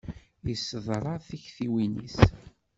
Yesseḍra 0.49 1.13
tiktiwin-is. 1.27 2.17